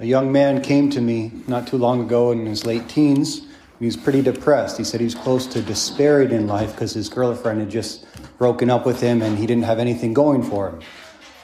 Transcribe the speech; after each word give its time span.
A 0.00 0.06
young 0.06 0.30
man 0.30 0.62
came 0.62 0.90
to 0.90 1.00
me 1.00 1.32
not 1.48 1.66
too 1.66 1.76
long 1.76 2.00
ago 2.00 2.30
in 2.30 2.46
his 2.46 2.64
late 2.64 2.88
teens. 2.88 3.42
He 3.80 3.86
was 3.86 3.96
pretty 3.96 4.22
depressed. 4.22 4.78
He 4.78 4.84
said 4.84 5.00
he 5.00 5.04
was 5.04 5.16
close 5.16 5.44
to 5.48 5.60
despairing 5.60 6.30
in 6.30 6.46
life 6.46 6.70
because 6.72 6.92
his 6.92 7.08
girlfriend 7.08 7.58
had 7.58 7.68
just 7.68 8.06
broken 8.38 8.70
up 8.70 8.86
with 8.86 9.00
him 9.00 9.22
and 9.22 9.36
he 9.36 9.44
didn't 9.44 9.64
have 9.64 9.80
anything 9.80 10.14
going 10.14 10.44
for 10.44 10.68
him. 10.68 10.80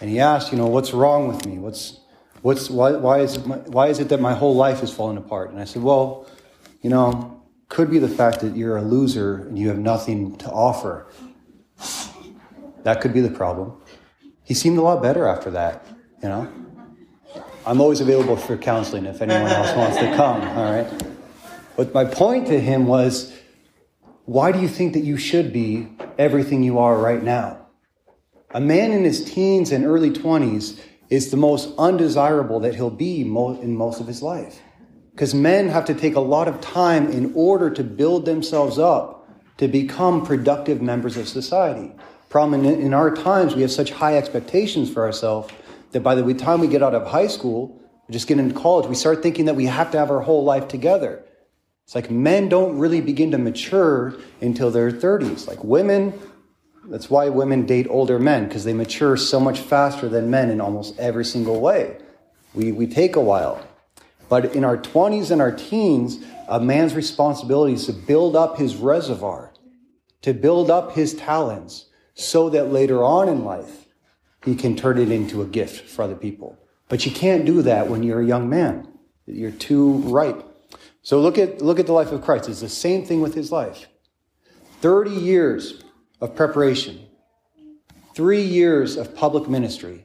And 0.01 0.09
he 0.09 0.21
asked, 0.21 0.53
you 0.53 0.59
know, 0.59 0.69
what's 0.69 0.93
wrong 0.93 1.27
with 1.27 1.45
me? 1.45 1.59
What's, 1.59 1.99
what's, 2.43 2.71
why, 2.71 2.93
why, 2.93 3.21
is 3.21 3.37
it 3.37 3.45
my, 3.45 3.57
why 3.57 3.89
is 3.89 3.99
it 3.99 4.09
that 4.11 4.21
my 4.21 4.35
whole 4.35 4.55
life 4.55 4.85
is 4.85 4.93
falling 4.93 5.17
apart? 5.17 5.51
And 5.51 5.59
I 5.59 5.65
said, 5.65 5.83
well, 5.83 6.29
you 6.81 6.91
know, 6.91 7.43
could 7.69 7.91
be 7.91 7.99
the 7.99 8.09
fact 8.09 8.39
that 8.41 8.57
you're 8.57 8.77
a 8.77 8.83
loser 8.83 9.49
and 9.49 9.59
you 9.59 9.67
have 9.67 9.79
nothing 9.79 10.37
to 10.39 10.49
offer. 10.49 11.09
That 12.85 13.01
could 13.01 13.13
be 13.13 13.21
the 13.21 13.31
problem. 13.31 13.83
He 14.45 14.55
seemed 14.55 14.79
a 14.79 14.83
lot 14.83 15.03
better 15.03 15.27
after 15.27 15.51
that, 15.51 15.85
you 16.23 16.29
know. 16.29 16.64
I'm 17.67 17.81
always 17.81 18.01
available 18.01 18.37
for 18.37 18.57
counseling 18.59 19.07
if 19.07 19.23
anyone 19.23 19.51
else 19.51 19.75
wants 19.75 19.97
to 19.97 20.15
come, 20.17 20.43
all 20.59 20.73
right? 20.73 21.03
But 21.77 21.95
my 21.95 22.05
point 22.05 22.47
to 22.49 22.61
him 22.61 22.87
was 22.87 23.33
why 24.27 24.53
do 24.53 24.61
you 24.61 24.69
think 24.69 24.93
that 24.93 25.05
you 25.05 25.17
should 25.17 25.53
be 25.53 25.89
everything 26.19 26.63
you 26.63 26.79
are 26.79 26.97
right 26.97 27.23
now? 27.23 27.67
A 28.51 28.61
man 28.61 28.93
in 28.93 29.05
his 29.05 29.25
teens 29.25 29.73
and 29.73 29.85
early 29.85 30.11
20s 30.11 30.79
is 31.11 31.31
the 31.31 31.37
most 31.37 31.75
undesirable 31.79 32.61
that 32.61 32.75
he'll 32.75 32.91
be 32.91 33.23
in 33.23 33.77
most 33.77 34.01
of 34.01 34.07
his 34.07 34.23
life. 34.23 34.61
Because 35.11 35.35
men 35.35 35.69
have 35.69 35.85
to 35.87 35.95
take 35.95 36.17
a 36.17 36.21
lot 36.21 36.49
of 36.49 36.61
time 36.61 37.11
in 37.11 37.33
order 37.35 37.71
to 37.71 37.85
build 37.85 38.27
themselves 38.27 38.79
up 38.79 39.29
to 39.59 39.69
become 39.69 40.25
productive 40.25 40.83
members 40.83 41.17
of 41.17 41.29
society. 41.29 41.93
Problem 42.29 42.65
in, 42.65 42.81
in 42.81 42.95
our 42.95 43.15
times, 43.15 43.55
we 43.55 43.63
have 43.63 43.71
such 43.71 43.91
high 43.91 44.17
expectations 44.17 44.91
for 44.91 45.05
ourselves 45.05 45.53
that 45.95 46.03
by 46.03 46.17
the 46.17 46.35
time 46.35 46.61
we 46.61 46.67
get 46.67 46.83
out 46.83 46.93
of 46.93 47.07
high 47.07 47.29
school, 47.29 47.81
we 48.09 48.13
just 48.13 48.27
get 48.27 48.39
into 48.39 48.53
college, 48.53 48.87
we 48.89 48.97
start 48.97 49.23
thinking 49.23 49.45
that 49.45 49.55
we 49.55 49.67
have 49.67 49.93
to 49.93 49.99
have 49.99 50.11
our 50.11 50.21
whole 50.21 50.43
life 50.43 50.67
together. 50.67 51.25
It's 51.85 51.95
like 51.95 52.11
men 52.11 52.49
don't 52.49 52.79
really 52.79 53.01
begin 53.01 53.31
to 53.31 53.39
mature 53.39 54.15
until 54.41 54.73
their 54.73 54.91
30s. 54.91 55.47
Like 55.47 55.63
women, 55.63 56.19
that's 56.87 57.09
why 57.09 57.29
women 57.29 57.65
date 57.65 57.87
older 57.89 58.19
men, 58.19 58.49
because 58.49 58.65
they 58.65 58.73
mature 58.73 59.17
so 59.17 59.39
much 59.39 59.61
faster 59.61 60.09
than 60.09 60.31
men 60.31 60.51
in 60.51 60.61
almost 60.61 60.99
every 60.99 61.25
single 61.25 61.61
way. 61.61 61.97
We, 62.55 62.73
we 62.73 62.89
take 62.89 63.15
a 63.15 63.21
while. 63.21 63.65
But 64.29 64.57
in 64.57 64.65
our 64.65 64.77
20s 64.77 65.31
and 65.31 65.41
our 65.41 65.53
teens, 65.53 66.19
a 66.49 66.59
man's 66.59 66.95
responsibility 66.95 67.75
is 67.75 67.87
to 67.87 67.93
build 67.93 68.35
up 68.35 68.59
his 68.59 68.75
reservoir, 68.75 69.53
to 70.23 70.35
build 70.35 70.73
up 70.73 70.97
his 70.97 71.15
talents, 71.15 71.87
so 72.15 72.51
that 72.51 72.73
later 72.73 73.05
on 73.05 73.29
in 73.29 73.45
life, 73.45 73.84
he 74.45 74.55
can 74.55 74.77
turn 74.77 74.99
it 74.99 75.11
into 75.11 75.43
a 75.43 75.47
gift 75.47 75.89
for 75.89 76.03
other 76.03 76.15
people. 76.15 76.59
But 76.89 77.07
you 77.07 77.13
can't 77.13 77.45
do 77.45 77.63
that 77.63 77.89
when 77.89 78.03
you're 78.03 78.21
a 78.21 78.27
young 78.27 78.49
man. 78.49 78.89
You're 79.27 79.51
too 79.51 79.95
ripe. 79.99 80.45
So 81.03 81.21
look 81.21 81.39
at, 81.39 81.63
look 81.63 81.79
at 81.79 81.87
the 81.87 81.93
life 81.93 82.13
of 82.13 82.23
Christ. 82.23 82.49
It's 82.49 82.61
the 82.61 82.69
same 82.69 83.05
thing 83.05 83.21
with 83.21 83.35
his 83.35 83.51
life. 83.51 83.87
30 84.81 85.11
years 85.11 85.83
of 86.21 86.37
preparation, 86.37 87.07
three 88.15 88.43
years 88.43 88.97
of 88.97 89.15
public 89.15 89.49
ministry, 89.49 90.05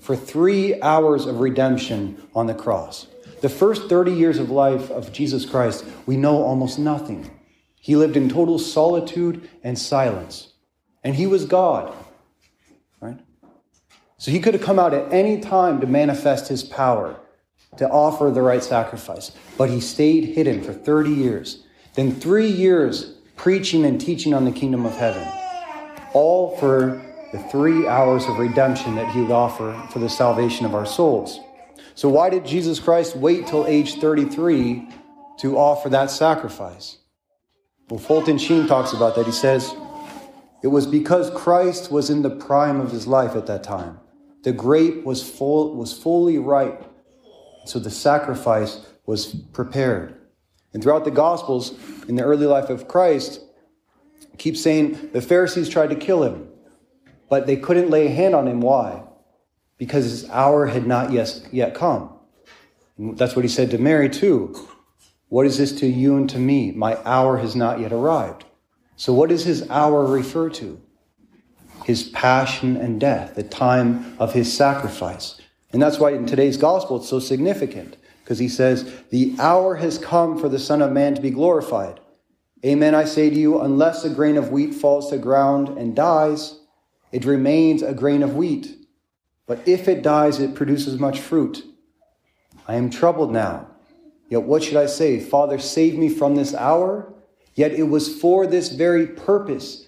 for 0.00 0.16
three 0.16 0.80
hours 0.80 1.26
of 1.26 1.40
redemption 1.40 2.20
on 2.34 2.46
the 2.46 2.54
cross. 2.54 3.06
The 3.40 3.48
first 3.48 3.88
30 3.88 4.12
years 4.12 4.38
of 4.38 4.50
life 4.50 4.90
of 4.90 5.12
Jesus 5.12 5.46
Christ, 5.46 5.84
we 6.06 6.16
know 6.16 6.42
almost 6.42 6.78
nothing. 6.78 7.30
He 7.76 7.94
lived 7.94 8.16
in 8.16 8.28
total 8.28 8.58
solitude 8.58 9.48
and 9.62 9.78
silence. 9.78 10.52
And 11.04 11.14
he 11.14 11.26
was 11.26 11.44
God. 11.44 11.94
So 14.18 14.32
he 14.32 14.40
could 14.40 14.54
have 14.54 14.62
come 14.62 14.80
out 14.80 14.92
at 14.92 15.12
any 15.12 15.40
time 15.40 15.80
to 15.80 15.86
manifest 15.86 16.48
his 16.48 16.64
power, 16.64 17.16
to 17.76 17.88
offer 17.88 18.30
the 18.30 18.42
right 18.42 18.62
sacrifice. 18.62 19.30
But 19.56 19.70
he 19.70 19.80
stayed 19.80 20.24
hidden 20.24 20.62
for 20.62 20.72
30 20.72 21.10
years. 21.10 21.62
Then 21.94 22.12
three 22.12 22.48
years 22.48 23.14
preaching 23.36 23.84
and 23.84 24.00
teaching 24.00 24.34
on 24.34 24.44
the 24.44 24.50
kingdom 24.50 24.84
of 24.84 24.96
heaven. 24.96 25.26
All 26.12 26.56
for 26.56 27.00
the 27.32 27.38
three 27.50 27.86
hours 27.86 28.26
of 28.26 28.38
redemption 28.38 28.96
that 28.96 29.12
he 29.12 29.20
would 29.20 29.30
offer 29.30 29.80
for 29.92 30.00
the 30.00 30.08
salvation 30.08 30.66
of 30.66 30.74
our 30.74 30.86
souls. 30.86 31.38
So 31.94 32.08
why 32.08 32.30
did 32.30 32.44
Jesus 32.44 32.80
Christ 32.80 33.14
wait 33.14 33.46
till 33.46 33.66
age 33.66 33.94
33 33.94 34.88
to 35.38 35.56
offer 35.56 35.88
that 35.90 36.10
sacrifice? 36.10 36.98
Well, 37.88 38.00
Fulton 38.00 38.38
Sheen 38.38 38.66
talks 38.66 38.92
about 38.92 39.14
that. 39.14 39.26
He 39.26 39.32
says, 39.32 39.72
it 40.62 40.68
was 40.68 40.86
because 40.86 41.30
Christ 41.30 41.92
was 41.92 42.10
in 42.10 42.22
the 42.22 42.30
prime 42.30 42.80
of 42.80 42.90
his 42.90 43.06
life 43.06 43.36
at 43.36 43.46
that 43.46 43.62
time. 43.62 44.00
The 44.44 44.52
grape 44.52 45.04
was 45.04 45.28
full 45.28 45.74
was 45.74 45.92
fully 45.92 46.38
ripe. 46.38 46.84
So 47.64 47.78
the 47.78 47.90
sacrifice 47.90 48.86
was 49.04 49.26
prepared. 49.52 50.14
And 50.72 50.82
throughout 50.82 51.04
the 51.04 51.10
Gospels, 51.10 51.74
in 52.08 52.16
the 52.16 52.22
early 52.22 52.46
life 52.46 52.70
of 52.70 52.88
Christ, 52.88 53.40
keep 54.36 54.56
saying 54.56 55.10
the 55.12 55.20
Pharisees 55.20 55.68
tried 55.68 55.90
to 55.90 55.96
kill 55.96 56.22
him, 56.22 56.48
but 57.28 57.46
they 57.46 57.56
couldn't 57.56 57.90
lay 57.90 58.06
a 58.06 58.10
hand 58.10 58.34
on 58.34 58.46
him. 58.46 58.60
Why? 58.60 59.02
Because 59.76 60.04
his 60.04 60.28
hour 60.30 60.66
had 60.66 60.86
not 60.86 61.12
yet, 61.12 61.40
yet 61.52 61.74
come. 61.74 62.10
And 62.96 63.16
that's 63.16 63.34
what 63.36 63.44
he 63.44 63.48
said 63.48 63.70
to 63.70 63.78
Mary, 63.78 64.08
too. 64.08 64.54
What 65.28 65.46
is 65.46 65.58
this 65.58 65.72
to 65.80 65.86
you 65.86 66.16
and 66.16 66.28
to 66.30 66.38
me? 66.38 66.72
My 66.72 66.98
hour 67.04 67.38
has 67.38 67.54
not 67.54 67.80
yet 67.80 67.92
arrived. 67.92 68.44
So, 68.96 69.12
what 69.12 69.28
does 69.28 69.44
his 69.44 69.68
hour 69.70 70.04
refer 70.04 70.48
to? 70.50 70.80
His 71.88 72.02
passion 72.02 72.76
and 72.76 73.00
death, 73.00 73.34
the 73.34 73.42
time 73.42 74.14
of 74.18 74.34
his 74.34 74.54
sacrifice. 74.54 75.40
And 75.72 75.80
that's 75.80 75.98
why 75.98 76.10
in 76.10 76.26
today's 76.26 76.58
gospel 76.58 76.98
it's 76.98 77.08
so 77.08 77.18
significant, 77.18 77.96
because 78.22 78.38
he 78.38 78.46
says, 78.50 78.92
The 79.08 79.34
hour 79.38 79.76
has 79.76 79.96
come 79.96 80.38
for 80.38 80.50
the 80.50 80.58
Son 80.58 80.82
of 80.82 80.92
Man 80.92 81.14
to 81.14 81.22
be 81.22 81.30
glorified. 81.30 81.98
Amen, 82.62 82.94
I 82.94 83.06
say 83.06 83.30
to 83.30 83.34
you, 83.34 83.62
unless 83.62 84.04
a 84.04 84.10
grain 84.10 84.36
of 84.36 84.50
wheat 84.50 84.74
falls 84.74 85.08
to 85.08 85.16
ground 85.16 85.78
and 85.78 85.96
dies, 85.96 86.60
it 87.10 87.24
remains 87.24 87.80
a 87.80 87.94
grain 87.94 88.22
of 88.22 88.36
wheat. 88.36 88.76
But 89.46 89.66
if 89.66 89.88
it 89.88 90.02
dies, 90.02 90.40
it 90.40 90.54
produces 90.54 91.00
much 91.00 91.18
fruit. 91.20 91.64
I 92.66 92.74
am 92.74 92.90
troubled 92.90 93.32
now. 93.32 93.66
Yet 94.28 94.42
what 94.42 94.62
should 94.62 94.76
I 94.76 94.84
say? 94.84 95.20
Father, 95.20 95.58
save 95.58 95.96
me 95.96 96.10
from 96.10 96.34
this 96.34 96.52
hour? 96.54 97.14
Yet 97.54 97.72
it 97.72 97.84
was 97.84 98.14
for 98.20 98.46
this 98.46 98.68
very 98.72 99.06
purpose 99.06 99.87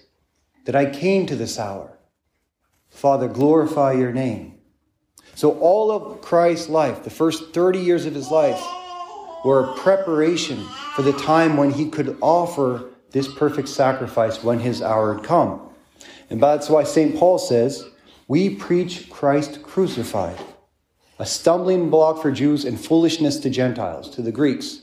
that 0.65 0.75
I 0.75 0.85
came 0.85 1.25
to 1.25 1.35
this 1.35 1.57
hour. 1.59 1.97
Father, 2.89 3.27
glorify 3.27 3.93
your 3.93 4.11
name. 4.11 4.59
So, 5.35 5.57
all 5.59 5.91
of 5.91 6.21
Christ's 6.21 6.69
life, 6.69 7.03
the 7.03 7.09
first 7.09 7.53
30 7.53 7.79
years 7.79 8.05
of 8.05 8.13
his 8.13 8.29
life, 8.29 8.61
were 9.43 9.61
a 9.61 9.73
preparation 9.75 10.63
for 10.95 11.01
the 11.01 11.13
time 11.13 11.57
when 11.57 11.71
he 11.71 11.89
could 11.89 12.17
offer 12.21 12.91
this 13.11 13.33
perfect 13.33 13.69
sacrifice 13.69 14.43
when 14.43 14.59
his 14.59 14.81
hour 14.81 15.15
had 15.15 15.23
come. 15.23 15.69
And 16.29 16.41
that's 16.41 16.69
why 16.69 16.83
St. 16.83 17.17
Paul 17.17 17.39
says, 17.39 17.85
We 18.27 18.55
preach 18.55 19.09
Christ 19.09 19.63
crucified, 19.63 20.37
a 21.17 21.25
stumbling 21.25 21.89
block 21.89 22.21
for 22.21 22.31
Jews 22.31 22.65
and 22.65 22.79
foolishness 22.79 23.39
to 23.39 23.49
Gentiles, 23.49 24.09
to 24.11 24.21
the 24.21 24.31
Greeks. 24.31 24.81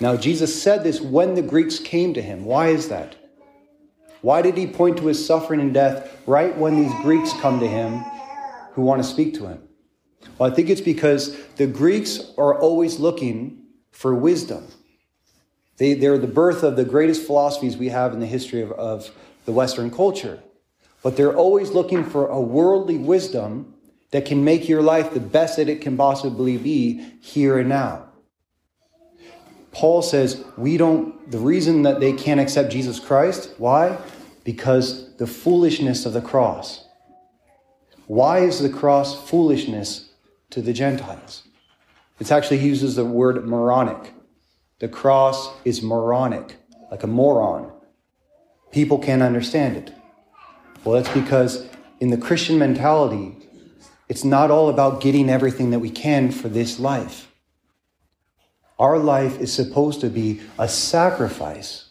Now, 0.00 0.16
Jesus 0.16 0.60
said 0.60 0.84
this 0.84 1.00
when 1.00 1.34
the 1.34 1.42
Greeks 1.42 1.78
came 1.78 2.12
to 2.14 2.22
him. 2.22 2.44
Why 2.44 2.68
is 2.68 2.88
that? 2.88 3.16
Why 4.22 4.42
did 4.42 4.56
he 4.56 4.66
point 4.66 4.98
to 4.98 5.06
his 5.06 5.24
suffering 5.24 5.60
and 5.60 5.72
death 5.72 6.22
right 6.26 6.56
when 6.56 6.76
these 6.76 6.92
Greeks 7.02 7.32
come 7.34 7.60
to 7.60 7.68
him 7.68 8.04
who 8.72 8.82
want 8.82 9.02
to 9.02 9.08
speak 9.08 9.34
to 9.34 9.46
him? 9.46 9.62
Well, 10.38 10.50
I 10.50 10.54
think 10.54 10.68
it's 10.68 10.80
because 10.80 11.36
the 11.56 11.66
Greeks 11.66 12.20
are 12.36 12.58
always 12.58 12.98
looking 12.98 13.62
for 13.90 14.14
wisdom. 14.14 14.66
They, 15.78 15.94
they're 15.94 16.18
the 16.18 16.26
birth 16.26 16.62
of 16.62 16.76
the 16.76 16.84
greatest 16.84 17.26
philosophies 17.26 17.76
we 17.76 17.88
have 17.88 18.12
in 18.12 18.20
the 18.20 18.26
history 18.26 18.62
of, 18.62 18.72
of 18.72 19.10
the 19.44 19.52
Western 19.52 19.90
culture. 19.90 20.42
But 21.02 21.16
they're 21.16 21.36
always 21.36 21.70
looking 21.70 22.04
for 22.04 22.26
a 22.26 22.40
worldly 22.40 22.98
wisdom 22.98 23.74
that 24.10 24.24
can 24.24 24.44
make 24.44 24.68
your 24.68 24.82
life 24.82 25.12
the 25.12 25.20
best 25.20 25.56
that 25.56 25.68
it 25.68 25.80
can 25.80 25.96
possibly 25.96 26.56
be 26.56 27.04
here 27.20 27.58
and 27.58 27.68
now. 27.68 28.05
Paul 29.76 30.00
says 30.00 30.42
we 30.56 30.78
don't, 30.78 31.30
the 31.30 31.38
reason 31.38 31.82
that 31.82 32.00
they 32.00 32.14
can't 32.14 32.40
accept 32.40 32.72
Jesus 32.72 32.98
Christ, 32.98 33.50
why? 33.58 33.98
Because 34.42 35.14
the 35.16 35.26
foolishness 35.26 36.06
of 36.06 36.14
the 36.14 36.22
cross. 36.22 36.86
Why 38.06 38.38
is 38.38 38.60
the 38.60 38.70
cross 38.70 39.28
foolishness 39.28 40.08
to 40.48 40.62
the 40.62 40.72
Gentiles? 40.72 41.42
It 42.18 42.32
actually, 42.32 42.60
uses 42.60 42.96
the 42.96 43.04
word 43.04 43.46
moronic. 43.46 44.14
The 44.78 44.88
cross 44.88 45.54
is 45.66 45.82
moronic, 45.82 46.56
like 46.90 47.02
a 47.02 47.06
moron. 47.06 47.70
People 48.72 48.98
can't 48.98 49.22
understand 49.22 49.76
it. 49.76 49.92
Well, 50.84 50.94
that's 50.94 51.14
because 51.14 51.68
in 52.00 52.08
the 52.08 52.16
Christian 52.16 52.58
mentality, 52.58 53.36
it's 54.08 54.24
not 54.24 54.50
all 54.50 54.70
about 54.70 55.02
getting 55.02 55.28
everything 55.28 55.68
that 55.72 55.80
we 55.80 55.90
can 55.90 56.30
for 56.30 56.48
this 56.48 56.80
life. 56.80 57.30
Our 58.78 58.98
life 58.98 59.40
is 59.40 59.52
supposed 59.52 60.00
to 60.02 60.08
be 60.10 60.40
a 60.58 60.68
sacrifice 60.68 61.88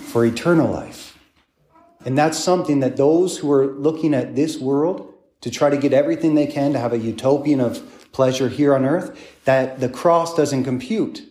for 0.00 0.24
eternal 0.24 0.70
life. 0.70 1.18
And 2.04 2.16
that's 2.16 2.38
something 2.38 2.80
that 2.80 2.96
those 2.96 3.38
who 3.38 3.50
are 3.52 3.66
looking 3.66 4.14
at 4.14 4.36
this 4.36 4.58
world 4.58 5.14
to 5.40 5.50
try 5.50 5.70
to 5.70 5.76
get 5.76 5.92
everything 5.92 6.34
they 6.34 6.46
can 6.46 6.72
to 6.72 6.78
have 6.78 6.92
a 6.92 6.98
utopian 6.98 7.60
of 7.60 8.12
pleasure 8.12 8.48
here 8.48 8.74
on 8.74 8.84
earth, 8.84 9.36
that 9.44 9.80
the 9.80 9.88
cross 9.88 10.34
doesn't 10.34 10.64
compute. 10.64 11.22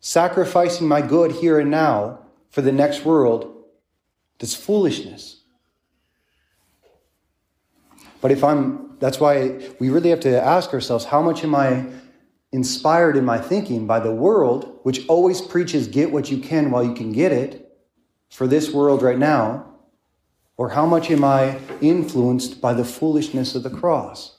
Sacrificing 0.00 0.88
my 0.88 1.00
good 1.00 1.32
here 1.32 1.58
and 1.58 1.70
now 1.70 2.18
for 2.50 2.60
the 2.62 2.72
next 2.72 3.04
world, 3.04 3.64
that's 4.38 4.54
foolishness. 4.54 5.40
But 8.20 8.30
if 8.30 8.42
I'm, 8.42 8.96
that's 8.98 9.20
why 9.20 9.70
we 9.78 9.90
really 9.90 10.10
have 10.10 10.20
to 10.20 10.42
ask 10.42 10.72
ourselves 10.72 11.04
how 11.04 11.22
much 11.22 11.44
am 11.44 11.54
I 11.54 11.86
inspired 12.54 13.16
in 13.16 13.24
my 13.24 13.36
thinking 13.36 13.84
by 13.84 13.98
the 13.98 14.14
world, 14.14 14.78
which 14.84 15.04
always 15.08 15.40
preaches 15.40 15.88
get 15.88 16.12
what 16.12 16.30
you 16.30 16.38
can 16.38 16.70
while 16.70 16.84
you 16.84 16.94
can 16.94 17.10
get 17.10 17.32
it 17.32 17.76
for 18.30 18.46
this 18.46 18.72
world 18.72 19.02
right 19.02 19.18
now? 19.18 19.66
Or 20.56 20.68
how 20.68 20.86
much 20.86 21.10
am 21.10 21.24
I 21.24 21.58
influenced 21.80 22.60
by 22.60 22.72
the 22.72 22.84
foolishness 22.84 23.56
of 23.56 23.64
the 23.64 23.70
cross, 23.70 24.38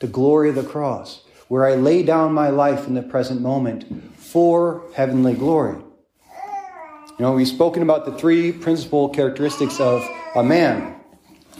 the 0.00 0.06
glory 0.06 0.50
of 0.50 0.54
the 0.54 0.62
cross, 0.62 1.24
where 1.48 1.66
I 1.66 1.76
lay 1.76 2.02
down 2.02 2.34
my 2.34 2.50
life 2.50 2.86
in 2.86 2.92
the 2.92 3.02
present 3.02 3.40
moment 3.40 3.86
for 4.18 4.84
heavenly 4.94 5.32
glory? 5.32 5.78
You 5.78 7.22
know, 7.22 7.32
we've 7.32 7.48
spoken 7.48 7.82
about 7.82 8.04
the 8.04 8.12
three 8.18 8.52
principal 8.52 9.08
characteristics 9.08 9.80
of 9.80 10.06
a 10.34 10.44
man 10.44 10.94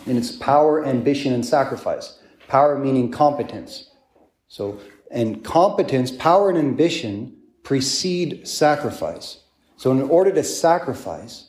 and 0.06 0.19
it's 0.19 0.32
power, 0.32 0.84
ambition, 0.84 1.32
and 1.32 1.44
sacrifice. 1.44 2.19
Power 2.49 2.78
meaning 2.78 3.10
competence. 3.10 3.90
So, 4.49 4.78
and 5.10 5.44
competence, 5.44 6.10
power, 6.10 6.48
and 6.50 6.58
ambition 6.58 7.36
precede 7.62 8.46
sacrifice. 8.46 9.40
So, 9.76 9.90
in 9.92 10.02
order 10.02 10.32
to 10.32 10.42
sacrifice, 10.42 11.48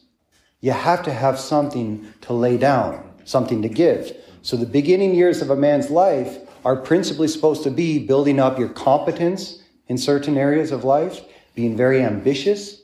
you 0.62 0.71
have 0.71 1.04
to 1.04 1.13
have 1.13 1.39
something 1.39 2.13
to 2.21 2.33
lay 2.33 2.57
down, 2.57 3.13
something 3.24 3.62
to 3.62 3.69
give. 3.69 4.15
So, 4.42 4.57
the 4.57 4.65
beginning 4.65 5.15
years 5.15 5.42
of 5.42 5.50
a 5.50 5.56
man's 5.56 5.89
life 5.89 6.38
are 6.65 6.75
principally 6.75 7.27
supposed 7.27 7.63
to 7.63 7.71
be 7.71 8.06
building 8.06 8.39
up 8.39 8.59
your 8.59 8.69
competence 8.69 9.62
in 9.88 9.98
certain 9.98 10.38
areas 10.38 10.71
of 10.71 10.83
life, 10.83 11.21
being 11.56 11.77
very 11.77 12.01
ambitious, 12.01 12.81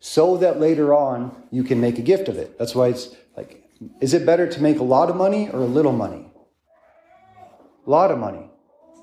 so 0.00 0.36
that 0.38 0.60
later 0.60 0.94
on 0.94 1.34
you 1.50 1.64
can 1.64 1.80
make 1.80 1.98
a 1.98 2.02
gift 2.02 2.28
of 2.28 2.36
it. 2.36 2.58
That's 2.58 2.74
why 2.74 2.88
it's 2.88 3.14
like 3.36 3.64
is 4.00 4.14
it 4.14 4.26
better 4.26 4.46
to 4.46 4.62
make 4.62 4.78
a 4.78 4.84
lot 4.84 5.08
of 5.10 5.16
money 5.16 5.48
or 5.50 5.60
a 5.60 5.66
little 5.66 5.92
money? 5.92 6.30
A 7.86 7.90
lot 7.90 8.10
of 8.10 8.18
money. 8.18 8.47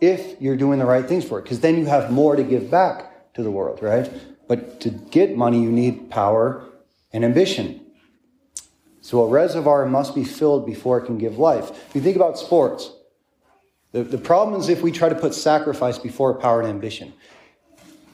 If 0.01 0.41
you're 0.41 0.57
doing 0.57 0.79
the 0.79 0.85
right 0.85 1.05
things 1.05 1.25
for 1.25 1.39
it, 1.39 1.43
because 1.43 1.61
then 1.61 1.77
you 1.77 1.85
have 1.85 2.11
more 2.11 2.35
to 2.35 2.43
give 2.43 2.69
back 2.69 3.33
to 3.33 3.43
the 3.43 3.51
world, 3.51 3.81
right? 3.81 4.11
But 4.47 4.81
to 4.81 4.89
get 4.89 5.35
money, 5.35 5.61
you 5.61 5.71
need 5.71 6.09
power 6.09 6.63
and 7.13 7.23
ambition. 7.23 7.81
So 9.01 9.23
a 9.23 9.27
reservoir 9.27 9.85
must 9.85 10.15
be 10.15 10.23
filled 10.23 10.65
before 10.65 10.97
it 10.99 11.05
can 11.05 11.17
give 11.17 11.37
life. 11.37 11.69
If 11.69 11.95
you 11.95 12.01
think 12.01 12.15
about 12.15 12.37
sports, 12.37 12.91
the, 13.91 14.03
the 14.03 14.17
problem 14.17 14.59
is 14.59 14.67
if 14.67 14.81
we 14.81 14.91
try 14.91 15.09
to 15.09 15.15
put 15.15 15.33
sacrifice 15.33 15.97
before 15.97 16.33
power 16.33 16.59
and 16.59 16.69
ambition. 16.69 17.13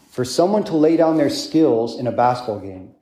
For 0.10 0.26
someone 0.26 0.64
to 0.66 0.76
lay 0.76 0.98
down 0.98 1.18
their 1.18 1.30
skills 1.30 1.98
in 1.98 2.08
a 2.08 2.12
basketball 2.12 2.60
game, 2.60 2.94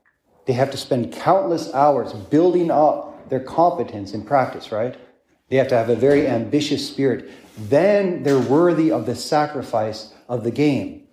they 0.45 0.53
have 0.53 0.71
to 0.71 0.77
spend 0.77 1.11
countless 1.11 1.73
hours 1.73 2.13
building 2.13 2.71
up 2.71 3.29
their 3.29 3.39
competence 3.39 4.13
in 4.13 4.23
practice, 4.23 4.71
right? 4.71 4.95
They 5.49 5.57
have 5.57 5.67
to 5.69 5.75
have 5.75 5.89
a 5.89 5.95
very 5.95 6.27
ambitious 6.27 6.87
spirit. 6.87 7.29
Then 7.57 8.23
they're 8.23 8.39
worthy 8.39 8.91
of 8.91 9.05
the 9.05 9.15
sacrifice 9.15 10.13
of 10.27 10.43
the 10.43 10.51
game. 10.51 11.07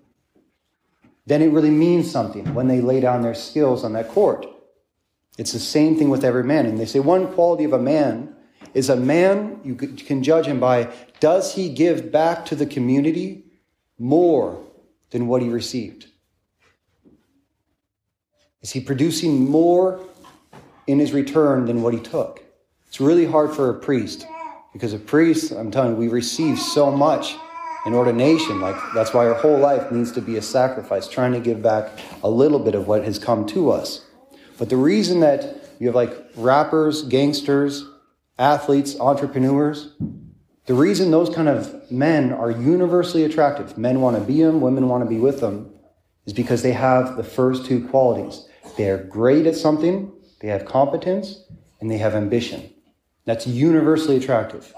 Then 1.27 1.43
it 1.43 1.49
really 1.49 1.71
means 1.71 2.11
something 2.11 2.55
when 2.55 2.69
they 2.69 2.81
lay 2.81 3.01
down 3.01 3.23
their 3.23 3.35
skills 3.35 3.83
on 3.83 3.95
that 3.95 4.11
court. 4.11 4.47
It's 5.39 5.53
the 5.53 5.59
same 5.59 5.97
thing 5.97 6.09
with 6.09 6.25
every 6.25 6.45
man. 6.45 6.67
And 6.67 6.79
they 6.79 6.87
say 6.87 7.01
one 7.01 7.33
quality 7.35 7.65
of 7.65 7.73
a 7.73 7.79
man 7.79 8.35
is 8.75 8.89
a 8.89 8.97
man, 8.97 9.61
you 9.65 9.75
can 9.75 10.23
judge 10.23 10.47
him 10.47 10.61
by 10.61 10.93
does 11.19 11.55
he 11.55 11.69
give 11.69 12.13
back 12.13 12.45
to 12.47 12.55
the 12.55 12.67
community 12.67 13.45
more 13.99 14.63
than 15.11 15.27
what 15.27 15.43
he 15.43 15.49
received? 15.49 16.07
Is 18.61 18.73
he 18.73 18.81
producing 18.81 19.51
more 19.51 20.01
in 20.87 20.99
his 20.99 21.13
return 21.13 21.67
than 21.67 21.83
what 21.83 21.95
he 21.95 22.01
took. 22.01 22.43
It's 22.89 23.01
really 23.01 23.27
hard 23.27 23.55
for 23.55 23.71
a 23.71 23.75
priest 23.75 24.27
because 24.73 24.93
a 24.93 24.99
priest, 24.99 25.53
I'm 25.53 25.71
telling 25.71 25.93
you, 25.93 25.97
we 25.97 26.09
receive 26.09 26.59
so 26.59 26.91
much 26.91 27.35
in 27.87 27.95
ordination. 27.95 28.61
Like 28.61 28.77
that's 28.95 29.15
why 29.15 29.27
our 29.27 29.35
whole 29.35 29.59
life 29.59 29.91
needs 29.91 30.13
to 30.13 30.21
be 30.21 30.37
a 30.37 30.43
sacrifice, 30.43 31.09
trying 31.09 31.33
to 31.33 31.41
give 31.41 31.63
back 31.63 31.91
a 32.23 32.29
little 32.29 32.59
bit 32.59 32.75
of 32.75 32.89
what 32.89 33.05
has 33.05 33.19
come 33.19 33.47
to 33.49 33.71
us. 33.71 34.05
But 34.59 34.69
the 34.69 34.77
reason 34.77 35.21
that 35.21 35.71
you 35.79 35.87
have 35.87 35.95
like 35.95 36.13
rappers, 36.37 37.03
gangsters, 37.05 37.85
athletes, 38.39 38.99
entrepreneurs, 38.99 39.95
the 40.67 40.75
reason 40.75 41.11
those 41.11 41.35
kind 41.35 41.49
of 41.49 41.91
men 41.91 42.33
are 42.33 42.51
universally 42.51 43.25
attractive, 43.25 43.79
men 43.79 44.01
want 44.01 44.17
to 44.17 44.23
be 44.23 44.43
them, 44.43 44.61
women 44.61 44.89
want 44.89 45.05
to 45.05 45.09
be 45.09 45.19
with 45.19 45.41
them, 45.41 45.73
is 46.27 46.33
because 46.33 46.63
they 46.63 46.73
have 46.73 47.17
the 47.17 47.25
first 47.25 47.67
two 47.67 47.87
qualities. 47.89 48.49
They're 48.77 48.99
great 48.99 49.47
at 49.47 49.55
something 49.55 50.13
they 50.41 50.49
have 50.49 50.65
competence 50.65 51.45
and 51.81 51.91
they 51.91 51.99
have 51.99 52.15
ambition. 52.15 52.73
That's 53.27 53.47
universally 53.47 54.17
attractive. 54.17 54.73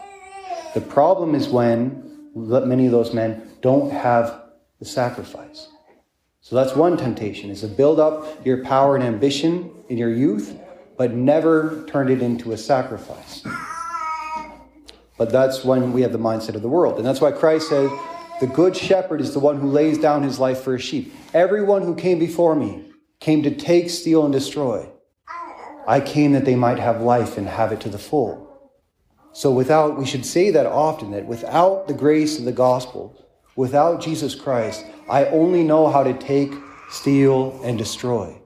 The 0.75 0.81
problem 0.81 1.35
is 1.35 1.49
when 1.49 2.31
many 2.35 2.87
of 2.87 2.93
those 2.93 3.15
men 3.15 3.51
don't 3.63 3.91
have 3.93 4.43
the 4.79 4.85
sacrifice. 4.85 5.69
So 6.41 6.57
that's 6.57 6.75
one 6.75 6.97
temptation 6.97 7.51
is 7.51 7.61
to 7.61 7.69
build 7.69 8.01
up 8.01 8.47
your 8.47 8.65
power 8.65 8.97
and 8.97 9.05
ambition 9.05 9.71
in 9.89 9.99
your 9.99 10.11
youth, 10.11 10.59
but 10.97 11.13
never 11.13 11.85
turn 11.89 12.11
it 12.11 12.23
into 12.23 12.53
a 12.53 12.57
sacrifice. 12.57 13.45
But 15.19 15.31
that's 15.31 15.65
when 15.65 15.93
we 15.93 16.03
have 16.03 16.13
the 16.13 16.19
mindset 16.19 16.55
of 16.55 16.63
the 16.63 16.69
world. 16.69 16.97
And 16.97 17.07
that's 17.07 17.21
why 17.21 17.33
Christ 17.33 17.69
says, 17.69 17.91
the 18.41 18.47
good 18.47 18.77
shepherd 18.77 19.21
is 19.21 19.35
the 19.35 19.41
one 19.41 19.59
who 19.59 19.69
lays 19.69 19.99
down 19.99 20.23
his 20.23 20.39
life 20.39 20.61
for 20.61 20.75
his 20.75 20.83
sheep. 20.83 21.13
Everyone 21.35 21.83
who 21.83 21.95
came 21.97 22.19
before 22.19 22.55
me 22.55 22.93
came 23.19 23.43
to 23.43 23.55
take, 23.55 23.91
steal, 23.91 24.25
and 24.25 24.33
destroy. 24.33 24.89
I 25.89 26.01
came 26.01 26.33
that 26.33 26.45
they 26.45 26.55
might 26.55 26.79
have 26.79 27.01
life 27.01 27.39
and 27.39 27.49
have 27.49 27.73
it 27.73 27.81
to 27.81 27.89
the 27.89 27.99
full. 27.99 28.45
So 29.33 29.51
without, 29.51 29.99
we 29.99 30.05
should 30.05 30.27
say 30.27 30.51
that 30.51 30.67
often, 30.67 31.13
that 31.13 31.25
without 31.25 31.89
the 31.89 31.95
grace 31.95 32.39
of 32.39 32.45
the 32.45 32.53
gospel, 32.53 33.17
without 33.57 34.03
Jesus 34.03 34.35
Christ, 34.35 34.85
I 35.09 35.25
only 35.27 35.65
know 35.65 35.89
how 35.89 36.03
to 36.03 36.13
take, 36.13 36.53
steal, 36.91 37.59
and 37.65 37.79
destroy. 37.79 38.39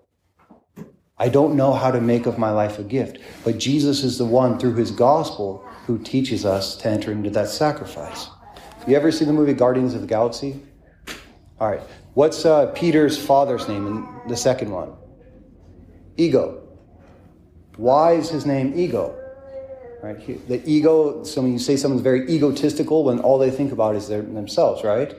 I 1.19 1.29
don't 1.29 1.57
know 1.57 1.73
how 1.73 1.91
to 1.91 2.01
make 2.01 2.27
of 2.27 2.39
my 2.39 2.51
life 2.51 2.79
a 2.79 2.85
gift. 2.85 3.19
But 3.43 3.59
Jesus 3.59 4.05
is 4.05 4.19
the 4.19 4.25
one 4.25 4.57
through 4.61 4.75
his 4.75 4.93
gospel 4.93 5.67
who 5.87 5.99
teaches 5.99 6.45
us 6.45 6.77
to 6.77 6.89
enter 6.89 7.11
into 7.11 7.31
that 7.31 7.49
sacrifice. 7.49 8.29
You 8.87 8.95
ever 8.95 9.11
see 9.11 9.25
the 9.25 9.33
movie 9.33 9.53
Guardians 9.53 9.95
of 9.95 10.01
the 10.01 10.07
Galaxy? 10.07 10.63
All 11.59 11.69
right. 11.69 11.83
What's 12.15 12.45
uh, 12.45 12.67
Peter's 12.67 13.19
father's 13.19 13.67
name 13.67 13.89
in 13.89 14.29
the 14.29 14.37
second 14.37 14.71
one? 14.71 14.93
Ego. 16.17 16.62
Why 17.77 18.13
is 18.13 18.29
his 18.31 18.45
name 18.47 18.73
ego? 18.77 19.19
Right? 20.03 20.49
The 20.49 20.63
ego, 20.69 21.23
so 21.25 21.43
when 21.43 21.53
you 21.53 21.59
say 21.59 21.77
someone's 21.77 22.03
very 22.03 22.29
egotistical, 22.29 23.05
when 23.05 23.21
all 23.21 23.39
they 23.39 23.51
think 23.51 23.73
about 23.73 23.95
is 23.95 24.09
their, 24.09 24.23
themselves, 24.23 24.83
right? 24.83 25.15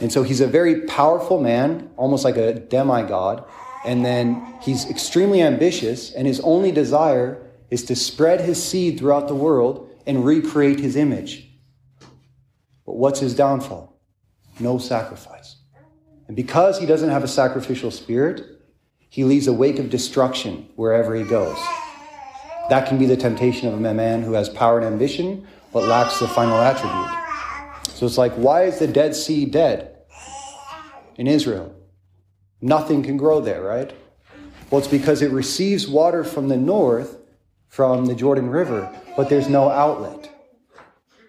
And 0.00 0.12
so 0.12 0.22
he's 0.22 0.40
a 0.40 0.46
very 0.46 0.82
powerful 0.82 1.40
man, 1.40 1.90
almost 1.96 2.24
like 2.24 2.36
a 2.36 2.54
demigod. 2.54 3.44
And 3.86 4.04
then 4.04 4.54
he's 4.60 4.90
extremely 4.90 5.40
ambitious, 5.40 6.12
and 6.12 6.26
his 6.26 6.40
only 6.40 6.72
desire 6.72 7.40
is 7.70 7.84
to 7.84 7.96
spread 7.96 8.40
his 8.40 8.62
seed 8.62 8.98
throughout 8.98 9.28
the 9.28 9.34
world 9.34 9.88
and 10.06 10.24
recreate 10.24 10.80
his 10.80 10.96
image. 10.96 11.48
But 12.84 12.96
what's 12.96 13.20
his 13.20 13.34
downfall? 13.34 14.00
No 14.58 14.78
sacrifice. 14.78 15.56
And 16.26 16.36
because 16.36 16.78
he 16.78 16.86
doesn't 16.86 17.10
have 17.10 17.22
a 17.22 17.28
sacrificial 17.28 17.90
spirit, 17.90 18.42
he 19.08 19.24
leaves 19.24 19.46
a 19.46 19.52
wake 19.52 19.78
of 19.78 19.90
destruction 19.90 20.68
wherever 20.76 21.14
he 21.14 21.24
goes. 21.24 21.58
That 22.70 22.88
can 22.88 22.98
be 22.98 23.06
the 23.06 23.16
temptation 23.16 23.68
of 23.68 23.74
a 23.74 23.94
man 23.94 24.22
who 24.22 24.32
has 24.32 24.48
power 24.48 24.78
and 24.78 24.86
ambition, 24.86 25.46
but 25.72 25.84
lacks 25.84 26.18
the 26.18 26.28
final 26.28 26.56
attribute. 26.56 27.10
So 27.90 28.06
it's 28.06 28.18
like, 28.18 28.32
why 28.34 28.64
is 28.64 28.78
the 28.78 28.86
Dead 28.86 29.14
Sea 29.14 29.44
dead 29.44 29.96
in 31.16 31.26
Israel? 31.26 31.74
Nothing 32.60 33.02
can 33.02 33.16
grow 33.16 33.40
there, 33.40 33.62
right? 33.62 33.92
Well, 34.70 34.78
it's 34.78 34.88
because 34.88 35.20
it 35.20 35.30
receives 35.30 35.86
water 35.86 36.24
from 36.24 36.48
the 36.48 36.56
north, 36.56 37.18
from 37.68 38.06
the 38.06 38.14
Jordan 38.14 38.48
River, 38.48 38.90
but 39.16 39.28
there's 39.28 39.48
no 39.48 39.68
outlet. 39.68 40.30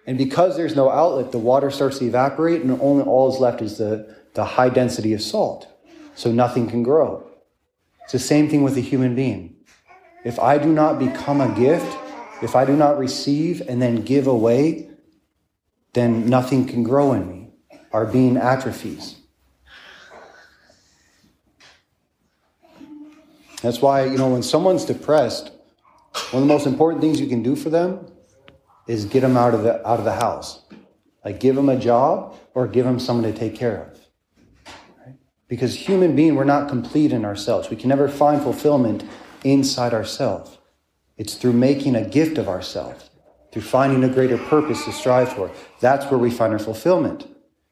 And 0.06 0.16
because 0.16 0.56
there's 0.56 0.76
no 0.76 0.88
outlet, 0.88 1.32
the 1.32 1.38
water 1.38 1.70
starts 1.70 1.98
to 1.98 2.06
evaporate, 2.06 2.62
and 2.62 2.70
only 2.80 3.02
all 3.02 3.32
is 3.34 3.40
left 3.40 3.60
is 3.60 3.78
the, 3.78 4.16
the 4.34 4.44
high 4.44 4.68
density 4.68 5.12
of 5.12 5.20
salt. 5.20 5.66
So 6.14 6.32
nothing 6.32 6.68
can 6.68 6.82
grow. 6.82 7.28
It's 8.04 8.12
the 8.12 8.18
same 8.18 8.48
thing 8.48 8.62
with 8.62 8.76
a 8.76 8.80
human 8.80 9.14
being. 9.14 9.55
If 10.26 10.40
I 10.40 10.58
do 10.58 10.72
not 10.72 10.98
become 10.98 11.40
a 11.40 11.54
gift, 11.54 11.86
if 12.42 12.56
I 12.56 12.64
do 12.64 12.74
not 12.74 12.98
receive 12.98 13.60
and 13.60 13.80
then 13.80 14.02
give 14.02 14.26
away, 14.26 14.90
then 15.92 16.28
nothing 16.28 16.66
can 16.66 16.82
grow 16.82 17.12
in 17.12 17.28
me. 17.28 17.50
Our 17.92 18.06
being 18.06 18.36
atrophies. 18.36 19.14
That's 23.62 23.80
why, 23.80 24.06
you 24.06 24.18
know, 24.18 24.30
when 24.30 24.42
someone's 24.42 24.84
depressed, 24.84 25.52
one 26.32 26.42
of 26.42 26.48
the 26.48 26.52
most 26.52 26.66
important 26.66 27.02
things 27.02 27.20
you 27.20 27.28
can 27.28 27.44
do 27.44 27.54
for 27.54 27.70
them 27.70 28.10
is 28.88 29.04
get 29.04 29.20
them 29.20 29.36
out 29.36 29.54
of 29.54 29.62
the 29.62 29.74
out 29.86 30.00
of 30.00 30.04
the 30.04 30.14
house. 30.14 30.64
Like 31.24 31.38
give 31.38 31.54
them 31.54 31.68
a 31.68 31.78
job 31.78 32.34
or 32.52 32.66
give 32.66 32.84
them 32.84 32.98
someone 32.98 33.32
to 33.32 33.38
take 33.38 33.54
care 33.54 33.92
of. 33.92 34.74
Right? 35.06 35.14
Because 35.46 35.76
human 35.76 36.16
being, 36.16 36.34
we're 36.34 36.42
not 36.42 36.68
complete 36.68 37.12
in 37.12 37.24
ourselves. 37.24 37.70
We 37.70 37.76
can 37.76 37.88
never 37.88 38.08
find 38.08 38.42
fulfillment 38.42 39.04
inside 39.44 39.94
ourselves. 39.94 40.58
It's 41.16 41.34
through 41.34 41.54
making 41.54 41.96
a 41.96 42.06
gift 42.06 42.38
of 42.38 42.48
ourselves, 42.48 43.10
through 43.52 43.62
finding 43.62 44.04
a 44.04 44.12
greater 44.12 44.38
purpose 44.38 44.84
to 44.84 44.92
strive 44.92 45.32
for. 45.32 45.50
That's 45.80 46.04
where 46.10 46.18
we 46.18 46.30
find 46.30 46.52
our 46.52 46.58
fulfillment. 46.58 47.26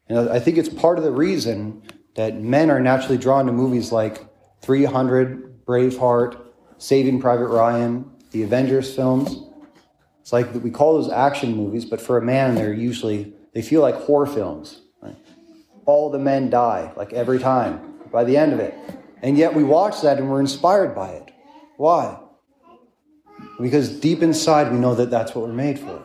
And 0.09 0.31
I 0.31 0.39
think 0.39 0.59
it's 0.59 0.69
part 0.69 0.99
of 0.99 1.05
the 1.05 1.11
reason 1.11 1.83
that 2.17 2.41
men 2.41 2.71
are 2.71 2.81
naturally 2.81 3.19
drawn 3.19 3.47
to 3.47 3.53
movies 3.53 3.93
like 3.93 4.25
300, 4.63 5.65
Braveheart, 5.67 6.41
Saving 6.79 7.21
Private 7.21 7.49
Ryan, 7.49 8.11
the 8.31 8.43
Avengers 8.43 8.95
films. 8.95 9.37
It's 10.21 10.33
like 10.33 10.53
we 10.55 10.71
call 10.71 10.95
those 10.95 11.13
action 11.13 11.57
movies, 11.57 11.85
but 11.85 12.01
for 12.01 12.17
a 12.17 12.23
man, 12.23 12.55
they're 12.55 12.73
usually, 12.73 13.35
they 13.53 13.63
feel 13.63 13.83
like 13.83 13.95
horror 13.95 14.27
films. 14.27 14.81
Right? 15.03 15.17
All 15.85 16.11
the 16.11 16.19
men 16.19 16.49
die, 16.51 16.93
like 16.97 17.13
every 17.13 17.39
time, 17.39 17.95
by 18.11 18.25
the 18.25 18.37
end 18.37 18.53
of 18.53 18.61
it. 18.61 18.75
And 19.23 19.37
yet 19.37 19.55
we 19.55 19.65
watch 19.65 20.03
that 20.03 20.19
and 20.19 20.31
we're 20.31 20.41
inspired 20.41 20.95
by 20.95 21.11
it. 21.11 21.31
Why? 21.77 22.19
Because 23.61 24.01
deep 24.01 24.23
inside 24.23 24.73
we 24.73 24.79
know 24.79 24.95
that 24.95 25.11
that's 25.11 25.35
what 25.35 25.47
we're 25.47 25.53
made 25.53 25.79
for. 25.79 26.03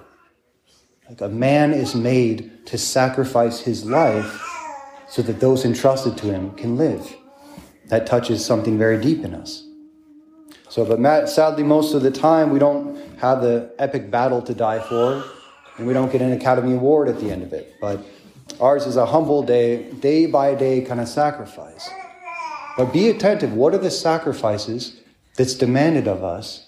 Like 1.08 1.22
a 1.22 1.30
man 1.30 1.74
is 1.74 1.96
made 1.96 2.66
to 2.68 2.78
sacrifice 2.78 3.60
his 3.62 3.86
life 3.86 4.46
so 5.10 5.22
that 5.24 5.40
those 5.40 5.66
entrusted 5.66 6.18
to 6.20 6.28
him 6.28 6.52
can 6.52 6.78
live. 6.78 7.16
That 7.88 8.06
touches 8.06 8.46
something 8.46 8.78
very 8.78 9.02
deep 9.02 9.24
in 9.26 9.34
us. 9.34 9.66
So, 10.70 10.86
but 10.86 11.28
sadly, 11.28 11.64
most 11.64 11.96
of 11.96 12.04
the 12.04 12.12
time 12.12 12.52
we 12.52 12.60
don't 12.60 12.96
have 13.18 13.42
the 13.42 13.74
epic 13.80 14.12
battle 14.12 14.42
to 14.44 14.54
die 14.54 14.80
for, 14.80 15.24
and 15.78 15.88
we 15.88 15.94
don't 15.94 16.12
get 16.12 16.22
an 16.22 16.32
Academy 16.32 16.76
Award 16.76 17.10
at 17.10 17.20
the 17.20 17.32
end 17.32 17.42
of 17.42 17.54
it. 17.54 17.74
But 17.82 18.06
ours 18.60 18.86
is 18.86 18.96
a 18.96 19.08
humble 19.08 19.42
day, 19.42 19.92
day 19.94 20.28
by 20.28 20.54
day 20.54 20.82
kind 20.82 21.00
of 21.00 21.08
sacrifice. 21.08 21.90
But 22.78 22.94
be 22.94 23.10
attentive. 23.10 23.54
What 23.54 23.74
are 23.74 23.80
the 23.80 23.90
sacrifices 23.90 24.99
that's 25.40 25.54
demanded 25.54 26.06
of 26.06 26.22
us 26.22 26.68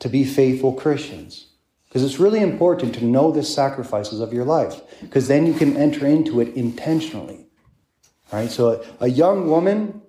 to 0.00 0.10
be 0.10 0.22
faithful 0.22 0.74
Christians? 0.74 1.46
Because 1.88 2.04
it's 2.04 2.20
really 2.20 2.40
important 2.40 2.94
to 2.96 3.04
know 3.04 3.32
the 3.32 3.42
sacrifices 3.42 4.20
of 4.20 4.34
your 4.34 4.44
life, 4.44 4.82
because 5.00 5.28
then 5.28 5.46
you 5.46 5.54
can 5.54 5.78
enter 5.78 6.06
into 6.06 6.40
it 6.42 6.54
intentionally. 6.54 7.46
Right? 8.30 8.50
So 8.50 8.82
a, 9.00 9.04
a 9.06 9.08
young 9.08 9.48
woman, 9.48 10.02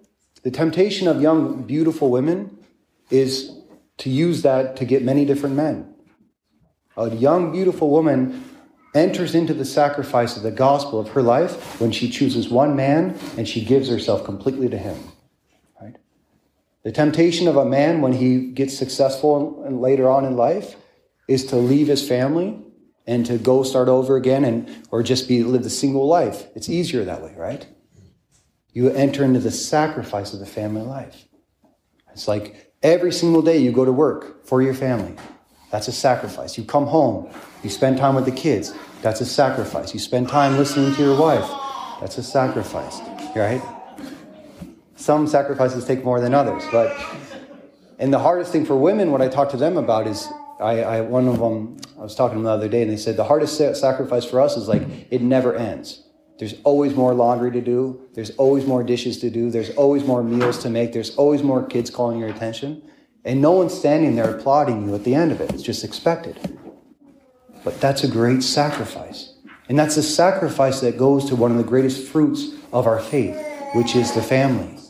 the 0.43 0.51
temptation 0.51 1.07
of 1.07 1.21
young, 1.21 1.63
beautiful 1.63 2.11
women 2.11 2.57
is 3.09 3.57
to 3.99 4.09
use 4.09 4.41
that 4.41 4.75
to 4.75 4.85
get 4.85 5.01
many 5.01 5.23
different 5.23 5.55
men. 5.55 5.95
A 6.97 7.09
young, 7.09 7.53
beautiful 7.53 7.89
woman 7.89 8.43
enters 8.93 9.33
into 9.33 9.53
the 9.53 9.63
sacrifice 9.63 10.35
of 10.35 10.43
the 10.43 10.51
gospel 10.51 10.99
of 10.99 11.07
her 11.11 11.21
life 11.21 11.79
when 11.79 11.93
she 11.93 12.09
chooses 12.09 12.49
one 12.49 12.75
man 12.75 13.17
and 13.37 13.47
she 13.47 13.63
gives 13.63 13.87
herself 13.87 14.25
completely 14.25 14.67
to 14.67 14.77
him. 14.77 14.97
The 16.83 16.91
temptation 16.91 17.47
of 17.47 17.57
a 17.57 17.65
man 17.65 18.01
when 18.01 18.13
he 18.13 18.51
gets 18.51 18.77
successful 18.77 19.63
and 19.65 19.81
later 19.81 20.09
on 20.09 20.25
in 20.25 20.35
life 20.35 20.75
is 21.27 21.45
to 21.47 21.55
leave 21.55 21.87
his 21.87 22.07
family 22.07 22.59
and 23.05 23.25
to 23.25 23.37
go 23.37 23.63
start 23.63 23.87
over 23.87 24.15
again 24.15 24.43
and 24.45 24.87
or 24.89 25.03
just 25.03 25.27
be 25.27 25.43
live 25.43 25.63
the 25.63 25.69
single 25.69 26.07
life. 26.07 26.47
It's 26.55 26.69
easier 26.69 27.03
that 27.05 27.21
way, 27.21 27.33
right? 27.37 27.67
You 28.73 28.89
enter 28.89 29.23
into 29.23 29.39
the 29.39 29.51
sacrifice 29.51 30.33
of 30.33 30.39
the 30.39 30.45
family 30.45 30.81
life. 30.81 31.25
It's 32.13 32.27
like 32.27 32.73
every 32.81 33.11
single 33.11 33.41
day 33.41 33.57
you 33.57 33.71
go 33.71 33.85
to 33.85 33.91
work 33.91 34.45
for 34.45 34.61
your 34.61 34.73
family. 34.73 35.15
That's 35.71 35.87
a 35.87 35.91
sacrifice. 35.91 36.57
You 36.57 36.63
come 36.63 36.87
home, 36.87 37.29
you 37.63 37.69
spend 37.69 37.97
time 37.97 38.15
with 38.15 38.25
the 38.25 38.31
kids. 38.31 38.73
That's 39.01 39.21
a 39.21 39.25
sacrifice. 39.25 39.93
You 39.93 39.99
spend 39.99 40.29
time 40.29 40.57
listening 40.57 40.93
to 40.95 41.01
your 41.01 41.17
wife. 41.17 41.49
That's 42.01 42.17
a 42.17 42.23
sacrifice, 42.23 42.99
right? 43.35 43.61
Some 45.01 45.25
sacrifices 45.25 45.83
take 45.83 46.03
more 46.03 46.21
than 46.21 46.35
others, 46.35 46.63
but 46.71 46.95
and 47.97 48.13
the 48.13 48.19
hardest 48.19 48.51
thing 48.51 48.65
for 48.65 48.75
women, 48.75 49.11
what 49.11 49.19
I 49.19 49.29
talk 49.29 49.49
to 49.49 49.57
them 49.57 49.77
about 49.77 50.05
is 50.05 50.27
I, 50.59 50.83
I, 50.83 51.01
one 51.01 51.27
of 51.27 51.39
them, 51.39 51.77
I 51.97 52.01
was 52.03 52.13
talking 52.13 52.37
to 52.37 52.43
them 52.43 52.43
the 52.43 52.51
other 52.51 52.69
day, 52.69 52.83
and 52.83 52.91
they 52.91 52.97
said 52.97 53.17
the 53.17 53.23
hardest 53.23 53.57
sacrifice 53.57 54.25
for 54.25 54.39
us 54.39 54.57
is 54.57 54.67
like 54.67 54.83
it 55.09 55.23
never 55.23 55.55
ends. 55.55 56.03
There's 56.37 56.53
always 56.63 56.93
more 56.93 57.15
laundry 57.15 57.49
to 57.51 57.61
do. 57.61 57.99
There's 58.13 58.29
always 58.37 58.67
more 58.67 58.83
dishes 58.83 59.17
to 59.21 59.31
do. 59.31 59.49
There's 59.49 59.71
always 59.71 60.03
more 60.03 60.23
meals 60.23 60.59
to 60.59 60.69
make. 60.69 60.93
There's 60.93 61.15
always 61.15 61.41
more 61.41 61.65
kids 61.65 61.89
calling 61.89 62.19
your 62.19 62.29
attention. 62.29 62.83
And 63.25 63.41
no 63.41 63.53
one's 63.53 63.73
standing 63.73 64.15
there 64.15 64.35
applauding 64.35 64.87
you 64.87 64.93
at 64.93 65.03
the 65.03 65.15
end 65.15 65.31
of 65.31 65.41
it. 65.41 65.51
It's 65.51 65.63
just 65.63 65.83
expected. 65.83 66.59
But 67.63 67.81
that's 67.81 68.03
a 68.03 68.07
great 68.07 68.43
sacrifice. 68.43 69.33
And 69.67 69.79
that's 69.79 69.97
a 69.97 70.03
sacrifice 70.03 70.79
that 70.81 70.97
goes 70.97 71.25
to 71.25 71.35
one 71.35 71.49
of 71.49 71.57
the 71.57 71.63
greatest 71.63 72.07
fruits 72.07 72.51
of 72.71 72.85
our 72.85 72.99
faith, 72.99 73.39
which 73.73 73.95
is 73.95 74.11
the 74.13 74.21
family. 74.21 74.80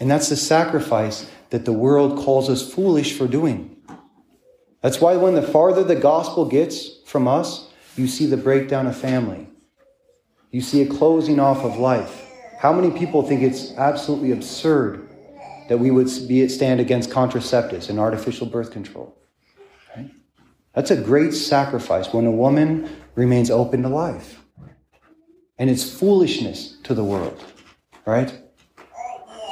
And 0.00 0.10
that's 0.10 0.28
the 0.28 0.36
sacrifice 0.36 1.30
that 1.50 1.64
the 1.64 1.72
world 1.72 2.18
calls 2.18 2.48
us 2.48 2.72
foolish 2.72 3.16
for 3.16 3.26
doing. 3.26 3.76
That's 4.82 5.00
why 5.00 5.16
when 5.16 5.34
the 5.34 5.42
farther 5.42 5.82
the 5.82 5.96
gospel 5.96 6.44
gets 6.44 7.00
from 7.04 7.26
us, 7.26 7.70
you 7.96 8.06
see 8.06 8.26
the 8.26 8.36
breakdown 8.36 8.86
of 8.86 8.96
family. 8.96 9.48
You 10.50 10.60
see 10.60 10.82
a 10.82 10.86
closing 10.86 11.40
off 11.40 11.64
of 11.64 11.78
life. 11.78 12.24
How 12.58 12.72
many 12.72 12.96
people 12.96 13.22
think 13.22 13.42
it's 13.42 13.72
absolutely 13.72 14.32
absurd 14.32 15.08
that 15.68 15.78
we 15.78 15.90
would 15.90 16.08
be 16.28 16.48
stand 16.48 16.80
against 16.80 17.10
contraceptives 17.10 17.90
and 17.90 17.98
artificial 17.98 18.46
birth 18.46 18.70
control? 18.70 19.14
That's 20.74 20.92
a 20.92 20.96
great 20.96 21.34
sacrifice 21.34 22.12
when 22.12 22.24
a 22.24 22.30
woman 22.30 22.88
remains 23.16 23.50
open 23.50 23.82
to 23.82 23.88
life. 23.88 24.40
And 25.58 25.68
it's 25.68 25.90
foolishness 25.90 26.76
to 26.84 26.94
the 26.94 27.02
world, 27.02 27.42
right? 28.06 28.32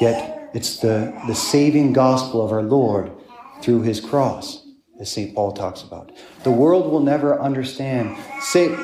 Yet 0.00 0.36
it's 0.56 0.78
the, 0.78 1.12
the 1.26 1.34
saving 1.34 1.92
gospel 1.92 2.42
of 2.42 2.50
our 2.50 2.62
Lord 2.62 3.12
through 3.60 3.82
his 3.82 4.00
cross 4.00 4.66
as 4.98 5.12
St. 5.12 5.34
Paul 5.34 5.52
talks 5.52 5.82
about. 5.82 6.12
The 6.44 6.50
world 6.50 6.90
will 6.90 7.00
never 7.00 7.38
understand 7.38 8.16
say, 8.40 8.75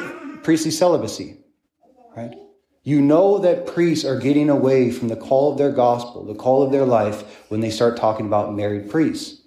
priestly 0.42 0.70
celibacy, 0.70 1.38
right? 2.14 2.34
You 2.82 3.00
know 3.00 3.38
that 3.38 3.66
priests 3.66 4.04
are 4.04 4.18
getting 4.18 4.50
away 4.50 4.90
from 4.90 5.08
the 5.08 5.16
call 5.16 5.50
of 5.52 5.56
their 5.56 5.72
gospel, 5.72 6.26
the 6.26 6.34
call 6.34 6.62
of 6.62 6.72
their 6.72 6.84
life, 6.84 7.48
when 7.48 7.60
they 7.60 7.70
start 7.70 7.96
talking 7.96 8.26
about 8.26 8.54
married 8.54 8.90
priests. 8.90 9.40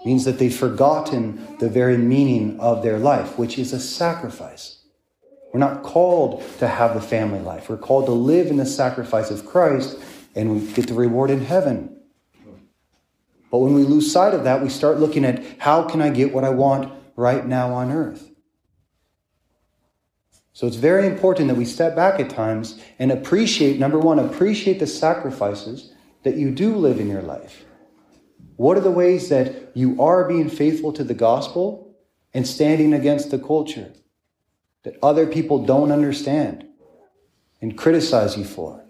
It 0.00 0.06
means 0.06 0.24
that 0.24 0.40
they've 0.40 0.52
forgotten 0.52 1.58
the 1.60 1.68
very 1.68 1.96
meaning 1.96 2.58
of 2.58 2.82
their 2.82 2.98
life, 2.98 3.38
which 3.38 3.56
is 3.56 3.72
a 3.72 3.78
sacrifice. 3.78 4.82
We're 5.52 5.60
not 5.60 5.84
called 5.84 6.42
to 6.58 6.66
have 6.66 6.94
the 6.94 7.00
family 7.00 7.38
life. 7.38 7.70
We're 7.70 7.76
called 7.76 8.06
to 8.06 8.12
live 8.12 8.48
in 8.48 8.56
the 8.56 8.66
sacrifice 8.66 9.30
of 9.30 9.46
Christ, 9.46 9.96
and 10.38 10.54
we 10.54 10.72
get 10.72 10.86
the 10.86 10.94
reward 10.94 11.30
in 11.30 11.40
heaven. 11.40 12.00
But 13.50 13.58
when 13.58 13.74
we 13.74 13.82
lose 13.82 14.12
sight 14.12 14.34
of 14.34 14.44
that, 14.44 14.62
we 14.62 14.68
start 14.68 15.00
looking 15.00 15.24
at 15.24 15.44
how 15.58 15.82
can 15.82 16.00
I 16.00 16.10
get 16.10 16.32
what 16.32 16.44
I 16.44 16.50
want 16.50 16.92
right 17.16 17.44
now 17.44 17.74
on 17.74 17.90
earth? 17.90 18.30
So 20.52 20.66
it's 20.68 20.76
very 20.76 21.06
important 21.06 21.48
that 21.48 21.56
we 21.56 21.64
step 21.64 21.96
back 21.96 22.20
at 22.20 22.30
times 22.30 22.80
and 23.00 23.10
appreciate, 23.10 23.80
number 23.80 23.98
one, 23.98 24.20
appreciate 24.20 24.78
the 24.78 24.86
sacrifices 24.86 25.92
that 26.22 26.36
you 26.36 26.52
do 26.52 26.76
live 26.76 27.00
in 27.00 27.08
your 27.08 27.22
life. 27.22 27.64
What 28.56 28.76
are 28.76 28.82
the 28.82 28.90
ways 28.90 29.28
that 29.30 29.72
you 29.74 30.00
are 30.00 30.28
being 30.28 30.48
faithful 30.48 30.92
to 30.92 31.04
the 31.04 31.14
gospel 31.14 31.96
and 32.32 32.46
standing 32.46 32.92
against 32.92 33.30
the 33.30 33.38
culture 33.38 33.92
that 34.84 34.98
other 35.02 35.26
people 35.26 35.64
don't 35.64 35.90
understand 35.90 36.64
and 37.60 37.76
criticize 37.76 38.36
you 38.36 38.44
for? 38.44 38.87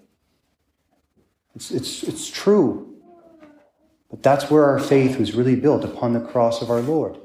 It's, 1.54 1.70
it's, 1.70 2.02
it's 2.02 2.28
true. 2.28 2.96
But 4.10 4.22
that's 4.22 4.50
where 4.50 4.64
our 4.64 4.78
faith 4.78 5.18
was 5.18 5.34
really 5.34 5.56
built 5.56 5.84
upon 5.84 6.12
the 6.12 6.20
cross 6.20 6.62
of 6.62 6.70
our 6.70 6.80
Lord. 6.80 7.18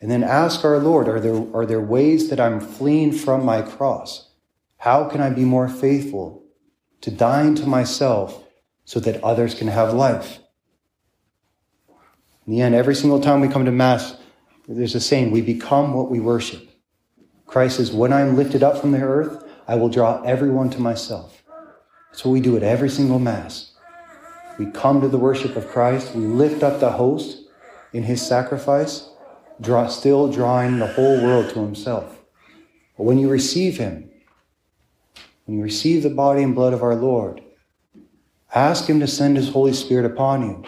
And 0.00 0.10
then 0.10 0.22
ask 0.22 0.64
our 0.64 0.78
Lord, 0.78 1.08
are 1.08 1.20
there, 1.20 1.34
are 1.54 1.66
there 1.66 1.80
ways 1.80 2.30
that 2.30 2.38
I'm 2.38 2.60
fleeing 2.60 3.12
from 3.12 3.44
my 3.44 3.62
cross? 3.62 4.30
How 4.76 5.08
can 5.08 5.20
I 5.20 5.30
be 5.30 5.44
more 5.44 5.68
faithful 5.68 6.44
to 7.00 7.10
dying 7.10 7.56
to 7.56 7.66
myself 7.66 8.44
so 8.84 9.00
that 9.00 9.22
others 9.24 9.54
can 9.54 9.66
have 9.68 9.92
life? 9.92 10.38
In 12.46 12.52
the 12.52 12.62
end, 12.62 12.74
every 12.74 12.94
single 12.94 13.20
time 13.20 13.40
we 13.40 13.48
come 13.48 13.64
to 13.64 13.72
Mass, 13.72 14.16
there's 14.68 14.94
a 14.94 15.00
saying, 15.00 15.32
we 15.32 15.40
become 15.40 15.92
what 15.94 16.10
we 16.10 16.20
worship. 16.20 16.68
Christ 17.46 17.76
says, 17.76 17.90
when 17.90 18.12
I'm 18.12 18.36
lifted 18.36 18.62
up 18.62 18.78
from 18.80 18.92
the 18.92 19.02
earth, 19.02 19.44
I 19.66 19.74
will 19.74 19.88
draw 19.88 20.22
everyone 20.22 20.70
to 20.70 20.80
myself. 20.80 21.37
That's 22.10 22.24
what 22.24 22.32
we 22.32 22.40
do 22.40 22.56
at 22.56 22.62
every 22.62 22.88
single 22.88 23.18
Mass. 23.18 23.72
We 24.58 24.66
come 24.66 25.00
to 25.00 25.08
the 25.08 25.18
worship 25.18 25.56
of 25.56 25.68
Christ. 25.68 26.14
We 26.14 26.24
lift 26.26 26.62
up 26.62 26.80
the 26.80 26.92
host 26.92 27.44
in 27.92 28.02
his 28.02 28.26
sacrifice, 28.26 29.08
draw, 29.60 29.86
still 29.86 30.30
drawing 30.30 30.78
the 30.78 30.86
whole 30.86 31.22
world 31.22 31.50
to 31.50 31.60
himself. 31.60 32.18
But 32.96 33.04
when 33.04 33.18
you 33.18 33.30
receive 33.30 33.78
him, 33.78 34.10
when 35.44 35.58
you 35.58 35.62
receive 35.62 36.02
the 36.02 36.10
body 36.10 36.42
and 36.42 36.54
blood 36.54 36.74
of 36.74 36.82
our 36.82 36.96
Lord, 36.96 37.40
ask 38.54 38.86
him 38.86 39.00
to 39.00 39.06
send 39.06 39.36
his 39.36 39.50
Holy 39.50 39.72
Spirit 39.72 40.04
upon 40.04 40.42
you. 40.42 40.64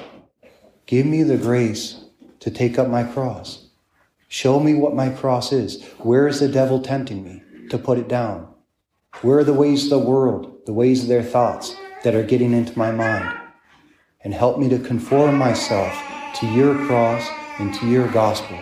Give 0.87 1.05
me 1.05 1.23
the 1.23 1.37
grace 1.37 2.05
to 2.41 2.51
take 2.51 2.79
up 2.79 2.89
my 2.89 3.05
cross. 3.05 3.67
Show 4.29 4.61
me 4.61 4.75
what 4.75 4.95
my 4.95 5.11
cross 5.11 5.53
is. 5.53 5.85
Where 5.99 6.29
is 6.29 6.39
the 6.39 6.49
devil 6.49 6.81
tempting 6.81 7.25
me 7.25 7.43
to 7.71 7.79
put 7.79 7.99
it 7.99 8.09
down? 8.09 8.49
Where 9.23 9.39
are 9.39 9.45
the 9.45 9.53
ways 9.53 9.85
of 9.85 9.91
the 9.91 9.99
world, 9.99 10.50
the 10.67 10.73
ways 10.73 11.03
of 11.03 11.09
their 11.09 11.23
thoughts 11.23 11.77
that 12.05 12.15
are 12.15 12.23
getting 12.23 12.53
into 12.53 12.79
my 12.79 12.91
mind? 12.91 13.39
And 14.23 14.35
help 14.35 14.59
me 14.59 14.69
to 14.69 14.79
conform 14.79 15.37
myself 15.37 15.93
to 16.37 16.47
your 16.47 16.75
cross 16.87 17.29
and 17.59 17.73
to 17.75 17.89
your 17.89 18.09
gospel. 18.09 18.59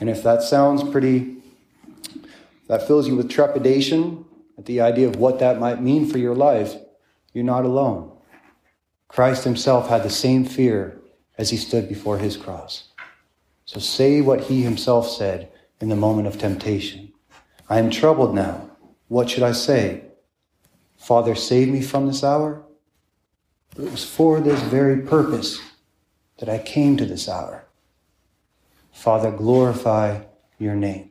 And 0.00 0.10
if 0.10 0.22
that 0.22 0.42
sounds 0.42 0.82
pretty, 0.88 1.36
that 2.68 2.86
fills 2.86 3.06
you 3.08 3.16
with 3.16 3.30
trepidation 3.30 4.24
at 4.58 4.66
the 4.66 4.80
idea 4.80 5.08
of 5.08 5.16
what 5.16 5.38
that 5.38 5.60
might 5.60 5.82
mean 5.82 6.08
for 6.08 6.18
your 6.18 6.34
life, 6.34 6.74
you're 7.32 7.44
not 7.44 7.64
alone. 7.64 8.12
Christ 9.08 9.44
himself 9.44 9.88
had 9.88 10.02
the 10.02 10.10
same 10.10 10.44
fear 10.44 10.98
as 11.38 11.50
he 11.50 11.56
stood 11.56 11.88
before 11.88 12.18
his 12.18 12.36
cross. 12.36 12.88
So 13.64 13.80
say 13.80 14.20
what 14.20 14.44
he 14.44 14.62
himself 14.62 15.08
said 15.08 15.50
in 15.80 15.88
the 15.88 15.96
moment 15.96 16.26
of 16.28 16.38
temptation. 16.38 17.12
I 17.68 17.78
am 17.78 17.90
troubled 17.90 18.34
now. 18.34 18.70
What 19.08 19.30
should 19.30 19.42
I 19.42 19.52
say? 19.52 20.05
Father, 21.06 21.36
save 21.36 21.68
me 21.68 21.82
from 21.82 22.08
this 22.08 22.24
hour? 22.24 22.64
It 23.78 23.92
was 23.92 24.04
for 24.04 24.40
this 24.40 24.60
very 24.62 25.02
purpose 25.02 25.60
that 26.38 26.48
I 26.48 26.58
came 26.58 26.96
to 26.96 27.06
this 27.06 27.28
hour. 27.28 27.64
Father, 28.90 29.30
glorify 29.30 30.22
your 30.58 30.74
name. 30.74 31.04